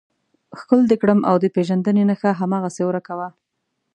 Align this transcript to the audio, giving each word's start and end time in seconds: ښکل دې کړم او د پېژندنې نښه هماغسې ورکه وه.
ښکل 0.59 0.79
دې 0.89 0.95
کړم 1.01 1.19
او 1.29 1.35
د 1.43 1.45
پېژندنې 1.55 2.03
نښه 2.09 2.31
هماغسې 2.41 2.83
ورکه 2.85 3.13
وه. 3.19 3.29